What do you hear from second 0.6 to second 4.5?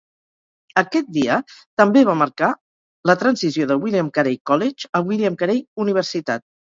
Aquest dia també va marcar la transició de William Carey